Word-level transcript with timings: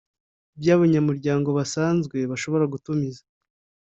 by 0.59 0.67
abanyamuryango 0.75 1.47
basanzwe 1.57 2.17
bashobora 2.31 2.65
gutumiza 2.73 3.21